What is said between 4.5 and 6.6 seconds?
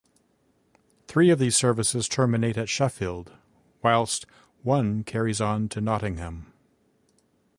one carries on to Nottingham.